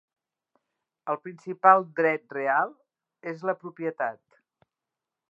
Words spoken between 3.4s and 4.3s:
la propietat.